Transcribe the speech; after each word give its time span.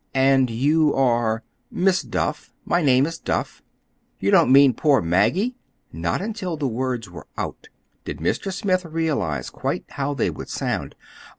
"And 0.15 0.49
you 0.49 0.95
are—" 0.95 1.43
"Miss 1.69 2.01
Duff. 2.01 2.51
My 2.65 2.81
name 2.81 3.05
is 3.05 3.19
Duff." 3.19 3.61
"You 4.19 4.31
don't 4.31 4.51
mean—'Poor 4.51 4.99
Maggie'!" 4.99 5.55
(Not 5.93 6.23
until 6.23 6.57
the 6.57 6.67
words 6.67 7.07
were 7.07 7.27
out 7.37 7.69
did 8.03 8.17
Mr. 8.17 8.51
Smith 8.51 8.83
realize 8.83 9.51
quite 9.51 9.85
how 9.89 10.15
they 10.15 10.31
would 10.31 10.49
sound.) 10.49 10.95